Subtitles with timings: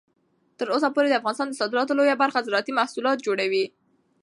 [0.59, 3.65] تر اوسه پورې د افغانستان د صادراتو لویه برخه زراعتي محصولات جوړوي.